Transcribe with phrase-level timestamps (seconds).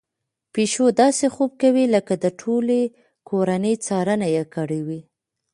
[0.53, 2.81] پيشو داسې خوب کوي لکه د ټولې
[3.29, 5.01] کورنۍ څارنه يې کړې وي.